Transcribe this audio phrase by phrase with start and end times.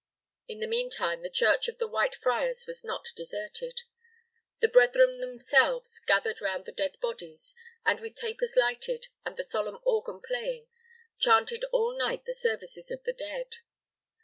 [0.47, 3.83] In the mean time, the church of the White Friars was not deserted.
[4.59, 7.53] The brethren themselves gathered around the dead bodies,
[7.85, 10.67] and, with tapers lighted, and the solemn organ playing,
[11.19, 13.57] chanted all night the services of the dead.